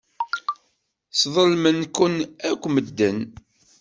Sḍelmen-kent 1.19 2.17
akk 2.51 2.63
medden. 2.73 3.19